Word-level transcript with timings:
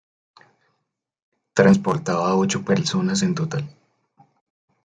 Transportaba 1.53 2.33
ocho 2.35 2.65
personas 2.65 3.21
en 3.21 3.35
total. 3.35 3.69